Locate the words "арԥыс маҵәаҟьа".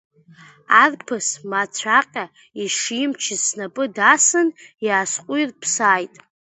0.81-2.25